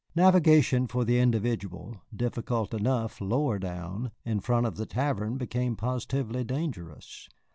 Navigation 0.15 0.87
for 0.87 1.05
the 1.05 1.19
individual, 1.19 2.01
difficult 2.11 2.73
enough 2.73 3.21
lower 3.21 3.59
down, 3.59 4.09
in 4.25 4.39
front 4.39 4.65
of 4.65 4.75
the 4.75 4.87
tavern 4.87 5.37
became 5.37 5.75
positively 5.75 6.43
dangerous. 6.43 7.29